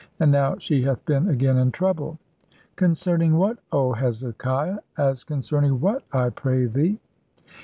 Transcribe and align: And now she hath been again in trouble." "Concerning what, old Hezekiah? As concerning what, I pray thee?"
And 0.19 0.31
now 0.31 0.57
she 0.57 0.81
hath 0.81 1.05
been 1.05 1.29
again 1.29 1.57
in 1.57 1.71
trouble." 1.71 2.17
"Concerning 2.75 3.37
what, 3.37 3.59
old 3.71 3.97
Hezekiah? 3.99 4.79
As 4.97 5.23
concerning 5.23 5.79
what, 5.79 6.01
I 6.11 6.29
pray 6.29 6.65
thee?" 6.65 6.99